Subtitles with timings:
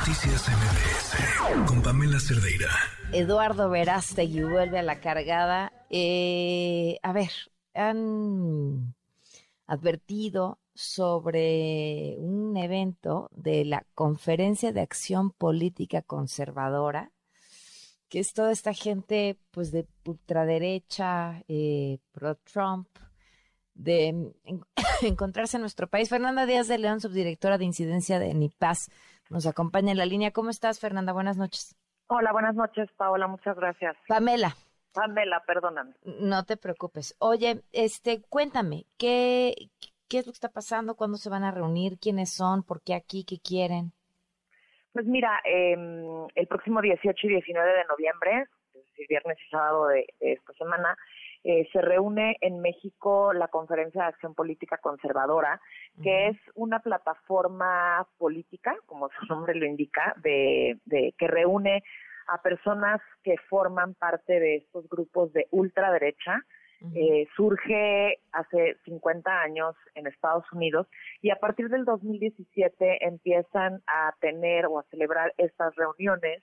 [0.00, 2.70] Noticias MBS con Pamela Cerdeira.
[3.12, 5.74] Eduardo Verástegui vuelve a la cargada.
[5.90, 7.30] Eh, a ver,
[7.74, 8.94] han
[9.66, 17.12] advertido sobre un evento de la Conferencia de Acción Política Conservadora,
[18.08, 22.88] que es toda esta gente pues de ultraderecha, eh, pro-Trump,
[23.74, 24.32] de
[25.02, 26.08] encontrarse en nuestro país.
[26.08, 28.88] Fernanda Díaz de León, subdirectora de incidencia de NIPAS,
[29.30, 30.32] nos acompaña en la línea.
[30.32, 31.12] ¿Cómo estás, Fernanda?
[31.12, 31.76] Buenas noches.
[32.08, 33.28] Hola, buenas noches, Paola.
[33.28, 33.96] Muchas gracias.
[34.08, 34.54] Pamela.
[34.92, 35.94] Pamela, perdóname.
[36.02, 37.14] No te preocupes.
[37.20, 39.54] Oye, este, cuéntame, ¿qué,
[40.08, 40.96] qué es lo que está pasando?
[40.96, 41.98] ¿Cuándo se van a reunir?
[41.98, 42.64] ¿Quiénes son?
[42.64, 43.24] ¿Por qué aquí?
[43.24, 43.92] ¿Qué quieren?
[44.92, 48.48] Pues mira, em, el próximo 18 y 19 de noviembre,
[49.00, 50.96] decir, viernes y sábado de esta semana,
[51.42, 55.60] eh, se reúne en México la Conferencia de Acción Política Conservadora,
[56.02, 60.78] que es una plataforma política, como su nombre lo indica, de,
[61.16, 61.82] que reúne
[62.28, 66.42] a personas que forman parte de estos grupos de ultraderecha.
[66.94, 70.86] Eh, surge hace 50 años en Estados Unidos
[71.20, 76.42] y a partir del 2017 empiezan a tener o a celebrar estas reuniones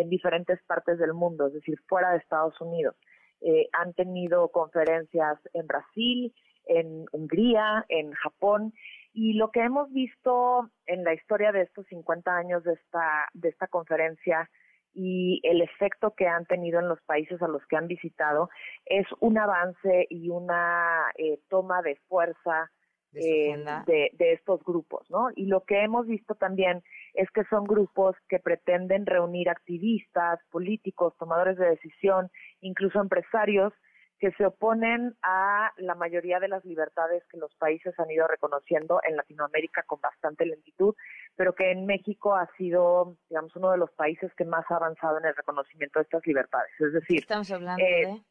[0.00, 2.94] en diferentes partes del mundo, es decir, fuera de Estados Unidos.
[3.40, 6.34] Eh, han tenido conferencias en Brasil,
[6.66, 8.72] en Hungría, en Japón,
[9.12, 13.48] y lo que hemos visto en la historia de estos 50 años de esta, de
[13.48, 14.48] esta conferencia
[14.94, 18.50] y el efecto que han tenido en los países a los que han visitado
[18.86, 22.70] es un avance y una eh, toma de fuerza
[23.14, 23.56] eh,
[23.86, 25.28] de, de, estos grupos, ¿no?
[25.34, 26.82] Y lo que hemos visto también
[27.14, 33.72] es que son grupos que pretenden reunir activistas, políticos, tomadores de decisión, incluso empresarios,
[34.18, 39.00] que se oponen a la mayoría de las libertades que los países han ido reconociendo
[39.08, 40.94] en Latinoamérica con bastante lentitud,
[41.36, 45.18] pero que en México ha sido, digamos, uno de los países que más ha avanzado
[45.18, 46.72] en el reconocimiento de estas libertades.
[46.80, 48.22] Es decir, estamos hablando eh,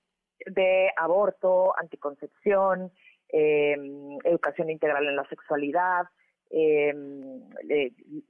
[0.45, 0.51] de?
[0.51, 2.91] de aborto, anticoncepción,
[3.29, 3.75] eh,
[4.23, 6.05] educación integral en la sexualidad,
[6.49, 6.93] eh,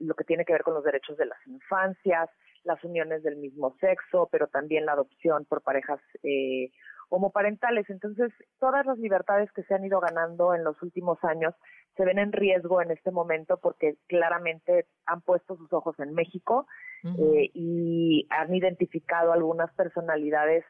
[0.00, 2.28] lo que tiene que ver con los derechos de las infancias,
[2.64, 6.70] las uniones del mismo sexo, pero también la adopción por parejas eh,
[7.08, 7.88] homoparentales.
[7.90, 11.54] Entonces, todas las libertades que se han ido ganando en los últimos años
[11.96, 16.66] se ven en riesgo en este momento porque claramente han puesto sus ojos en México
[17.04, 20.64] eh, y han identificado algunas personalidades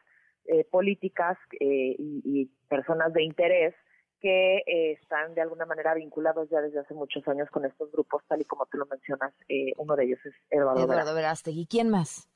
[0.46, 3.74] eh, políticas eh, y, y, personas de interés
[4.20, 8.22] que eh, están de alguna manera vinculados ya desde hace muchos años con estos grupos,
[8.26, 9.32] tal y como tú lo mencionas.
[9.48, 11.66] Eh, uno de ellos es Eduardo, Eduardo Verástegui.
[11.66, 12.28] ¿Quién más?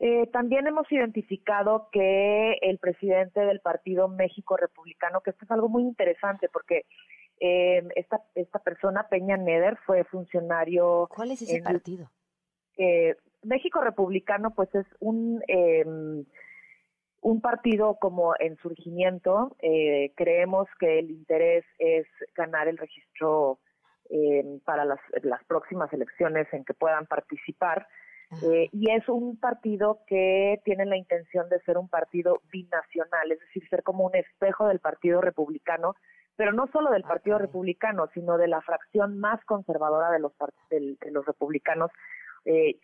[0.00, 5.68] Eh, también hemos identificado que el presidente del Partido México Republicano, que esto es algo
[5.68, 6.84] muy interesante porque
[7.40, 11.08] esta, esta persona, Peña Neder, fue funcionario.
[11.14, 12.10] ¿Cuál es ese partido?
[13.42, 16.24] México Republicano, pues es un em,
[17.24, 23.58] un partido como en surgimiento, eh, creemos que el interés es ganar el registro
[24.10, 25.00] eh, para las,
[25.48, 27.88] próximas elecciones en que puedan participar.
[28.42, 33.40] Eh, y es un partido que tiene la intención de ser un partido binacional, es
[33.40, 35.94] decir, ser como un espejo del Partido Republicano,
[36.36, 40.32] pero no solo del Partido Republicano, sino de la fracción más conservadora de los,
[40.68, 41.90] de los republicanos,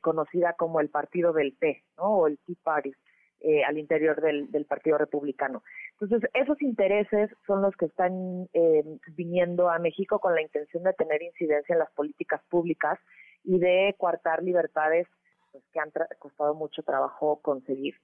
[0.00, 2.04] conocida como el Partido del P, ¿no?
[2.04, 2.94] o el Tea Party.
[3.42, 5.62] Eh, al interior del, del, Partido Republicano.
[5.98, 8.84] Entonces, esos intereses son los que están eh,
[9.16, 12.98] viniendo a México con la intención de tener incidencia en las políticas públicas
[13.42, 15.06] y de coartar libertades
[15.52, 17.94] pues, que han costado mucho trabajo conseguir.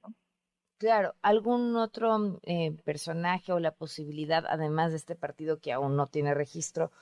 [0.78, 6.06] Claro, ¿algún otro eh, personaje o la posibilidad, además de este partido que aún no
[6.06, 6.92] tiene registro,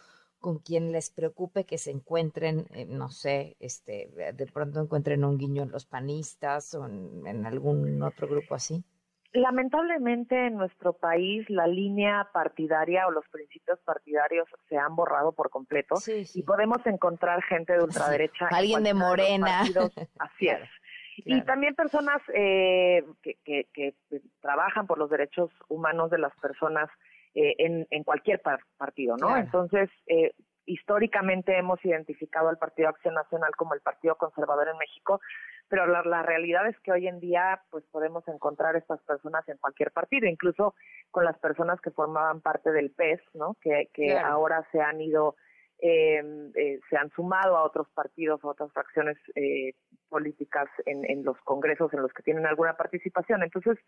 [0.45, 5.39] con quien les preocupe que se encuentren, eh, no sé, este, de pronto encuentren un
[5.39, 8.85] guiño en los panistas o en, algún otro grupo así?
[9.33, 15.49] Lamentablemente en nuestro país la línea partidaria o los principios partidarios se han borrado por
[15.49, 18.49] completo y podemos encontrar gente de ultraderecha.
[18.49, 19.63] Alguien de Morena.
[20.19, 20.69] así es.
[21.17, 23.95] Y también personas eh, que, que, que,
[24.43, 26.91] trabajan por los derechos humanos de las personas
[27.35, 28.41] eh, en, en, cualquier
[28.77, 29.37] partido, ¿no?
[29.37, 30.33] Entonces, eh,
[30.67, 35.21] históricamente hemos identificado al Partido Acción Nacional como el Partido Conservador en México,
[35.69, 39.57] pero la, la, realidad es que hoy en día pues podemos encontrar estas personas en
[39.59, 40.75] cualquier partido, incluso
[41.11, 43.57] con las personas que formaban parte del PES, ¿no?
[43.61, 45.37] Que, que ahora se han ido,
[45.79, 49.73] em, eh, se han sumado a otros partidos, a otras fracciones eh,
[50.09, 53.43] políticas en, en los congresos en los que tienen alguna participación.
[53.43, 53.79] Entonces,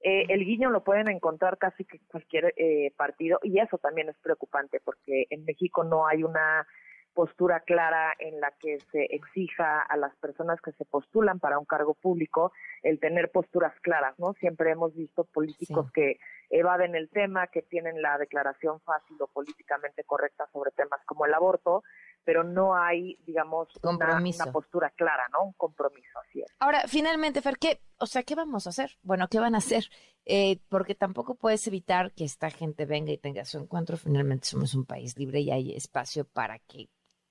[0.00, 4.16] eh, el guiño lo pueden encontrar casi que cualquier eh, partido y eso también es
[4.18, 6.66] preocupante porque en México no hay una
[7.14, 11.64] postura clara en la que se exija a las personas que se postulan para un
[11.64, 12.52] cargo público
[12.84, 14.34] el tener posturas claras, ¿no?
[14.34, 20.04] Siempre hemos visto políticos que evaden el tema, que tienen la declaración fácil o políticamente
[20.04, 21.82] correcta sobre temas como el aborto,
[22.28, 25.44] pero no hay, digamos, una, postura clara, ¿no?
[25.44, 26.54] Un compromiso, así es.
[26.58, 28.98] Ahora, finalmente, Fer, ¿qué, o sea, ¿qué vamos a hacer?
[29.02, 29.88] Bueno, ¿qué van a hacer?
[30.26, 33.96] Eh, porque tampoco puedes evitar que esta gente venga y tenga su encuentro.
[33.96, 36.90] Finalmente somos un país libre y hay espacio para que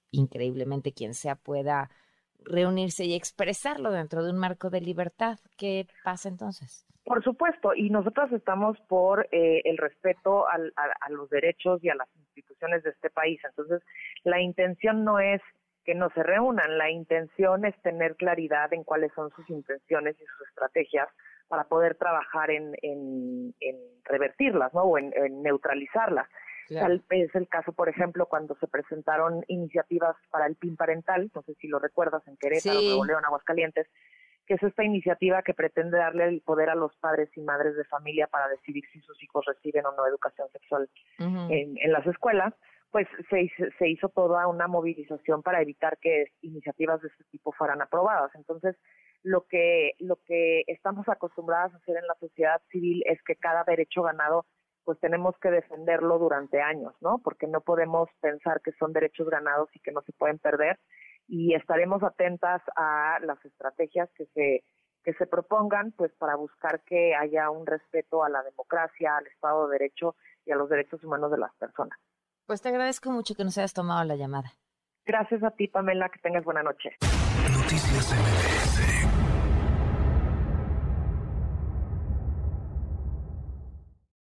[0.09, 1.91] increíblemente quien sea pueda
[2.39, 5.37] reunirse y expresarlo dentro de un marco de libertad.
[5.57, 6.86] ¿Qué pasa entonces?
[7.07, 10.57] Por supuesto, y nosotros estamos por eh, el respeto a,
[11.09, 13.39] los derechos y a las instituciones de este país.
[13.45, 13.81] Entonces,
[14.25, 15.41] la intención no es
[15.85, 20.25] que no se reúnan, la intención es tener claridad en cuáles son sus intenciones y
[20.25, 21.07] sus estrategias
[21.47, 22.75] para poder trabajar en,
[24.03, 24.81] revertirlas, ¿no?
[24.81, 26.27] O en, neutralizarlas.
[26.69, 31.53] Es el caso, por ejemplo, cuando se presentaron iniciativas para el PIN parental, no sé
[31.53, 33.87] si lo recuerdas, en Querétaro, Nuevo León, Aguascalientes,
[34.47, 37.83] que es esta iniciativa que pretende darle el poder a los padres y madres de
[37.83, 40.89] familia para decidir si sus hijos reciben o no educación sexual
[41.19, 42.53] en, las escuelas,
[42.89, 47.81] pues se, se hizo toda una movilización para evitar que iniciativas de este tipo fueran
[47.81, 48.31] aprobadas.
[48.35, 48.77] Entonces,
[49.23, 53.63] lo que, lo que estamos acostumbradas a hacer en la sociedad civil es que cada
[53.65, 54.45] derecho ganado
[54.85, 57.19] pues tenemos que defenderlo durante años, ¿no?
[57.21, 60.79] Porque no podemos pensar que son derechos ganados y que no se pueden perder
[61.27, 64.63] y estaremos atentas a las estrategias que se
[65.03, 69.65] que se propongan pues para buscar que haya un respeto a la democracia, al Estado
[69.67, 71.97] de Derecho y a los derechos humanos de las personas.
[72.45, 74.51] Pues te agradezco mucho que nos hayas tomado la llamada.
[75.05, 76.97] Gracias a ti, Pamela, que tengas buena noche.
[77.49, 79.16] Noticias MBS